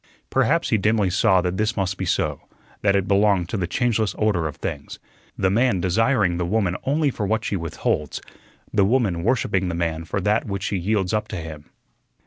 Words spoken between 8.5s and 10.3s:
the woman worshipping the man for